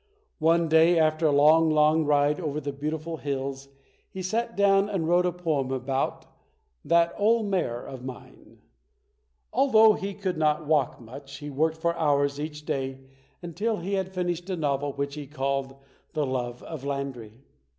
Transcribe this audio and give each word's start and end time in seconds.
One 0.39 0.67
day 0.67 0.97
after 0.97 1.27
a 1.27 1.31
long, 1.31 1.69
long 1.69 2.05
ride 2.05 2.39
over 2.39 2.59
the 2.59 2.73
beautiful 2.73 3.17
hills 3.17 3.69
he 4.09 4.23
sat 4.23 4.57
down 4.57 4.89
and 4.89 5.07
wrote 5.07 5.27
a 5.27 5.31
poem 5.31 5.69
about 5.69 6.25
"That 6.83 7.13
OF 7.19 7.45
Mare 7.45 7.85
of 7.85 8.03
Mine". 8.03 8.57
Although 9.53 9.93
he 9.93 10.15
could 10.15 10.37
not 10.37 10.65
walk 10.65 10.99
much, 10.99 11.37
he 11.37 11.51
worked 11.51 11.77
for 11.77 11.95
hours 11.95 12.39
each 12.39 12.65
day 12.65 13.01
until 13.43 13.77
he 13.77 13.93
had 13.93 14.09
finished 14.11 14.49
a 14.49 14.55
novel 14.55 14.91
which 14.93 15.13
he 15.13 15.27
called 15.27 15.75
"The 16.13 16.25
Love 16.25 16.63
of 16.63 16.83
Landry". 16.83 17.33